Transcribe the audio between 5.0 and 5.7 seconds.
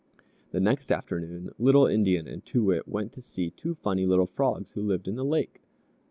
in the lake.